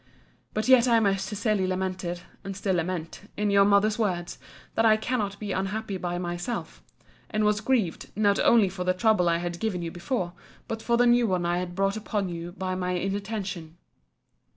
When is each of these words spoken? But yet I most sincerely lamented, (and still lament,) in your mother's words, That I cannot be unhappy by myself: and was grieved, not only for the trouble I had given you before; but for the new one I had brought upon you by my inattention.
But 0.55 0.67
yet 0.67 0.87
I 0.87 0.99
most 0.99 1.27
sincerely 1.27 1.67
lamented, 1.67 2.21
(and 2.43 2.57
still 2.57 2.73
lament,) 2.77 3.29
in 3.37 3.51
your 3.51 3.65
mother's 3.65 3.99
words, 3.99 4.39
That 4.73 4.83
I 4.83 4.97
cannot 4.97 5.37
be 5.39 5.51
unhappy 5.51 5.97
by 5.97 6.17
myself: 6.17 6.81
and 7.29 7.43
was 7.43 7.61
grieved, 7.61 8.09
not 8.15 8.39
only 8.39 8.67
for 8.67 8.83
the 8.83 8.95
trouble 8.95 9.29
I 9.29 9.37
had 9.37 9.59
given 9.59 9.83
you 9.83 9.91
before; 9.91 10.33
but 10.67 10.81
for 10.81 10.97
the 10.97 11.05
new 11.05 11.27
one 11.27 11.45
I 11.45 11.59
had 11.59 11.75
brought 11.75 11.97
upon 11.97 12.29
you 12.29 12.51
by 12.53 12.73
my 12.73 12.93
inattention. 12.93 13.77